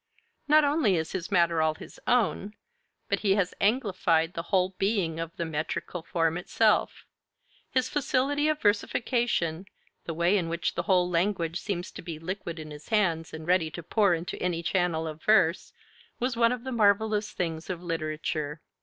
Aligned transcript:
Not 0.47 0.63
only 0.63 0.95
is 0.97 1.11
his 1.11 1.29
matter 1.31 1.61
all 1.61 1.75
his 1.75 1.99
own, 2.07 2.55
but 3.07 3.19
he 3.19 3.35
has 3.35 3.53
Anglified 3.61 4.33
the 4.33 4.41
whole 4.49 4.69
being 4.79 5.19
of 5.19 5.35
the 5.35 5.45
metrical 5.45 6.01
form 6.01 6.39
itself. 6.39 7.05
His 7.69 7.87
facility 7.87 8.47
of 8.47 8.59
versification, 8.59 9.67
the 10.05 10.15
way 10.15 10.39
in 10.39 10.49
which 10.49 10.73
the 10.73 10.81
whole 10.89 11.07
language 11.07 11.59
seems 11.59 11.91
to 11.91 12.01
be 12.01 12.17
liquid 12.17 12.57
in 12.57 12.71
his 12.71 12.89
hands 12.89 13.31
and 13.31 13.45
ready 13.45 13.69
to 13.69 13.83
pour 13.83 14.15
into 14.15 14.41
any 14.41 14.63
channel 14.63 15.05
of 15.07 15.21
verse, 15.21 15.71
was 16.19 16.35
one 16.35 16.51
of 16.51 16.63
the 16.63 16.71
marvelous 16.71 17.31
things 17.31 17.69
of 17.69 17.83
literature. 17.83 18.59